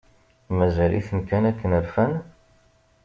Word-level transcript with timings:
Mazal-iten 0.57 1.19
kan 1.29 1.43
akken 1.51 1.73
rfan? 1.85 2.13